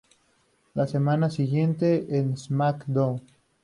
[0.73, 3.21] La semana siguiente, en "SmackDown!